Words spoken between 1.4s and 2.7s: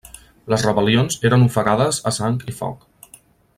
ofegades a sang i